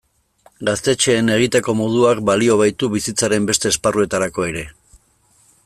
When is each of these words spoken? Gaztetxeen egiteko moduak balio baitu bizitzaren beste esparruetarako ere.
Gaztetxeen 0.69 1.27
egiteko 1.33 1.75
moduak 1.81 2.23
balio 2.29 2.55
baitu 2.63 2.89
bizitzaren 2.95 3.47
beste 3.51 3.73
esparruetarako 3.75 4.49
ere. 4.53 4.65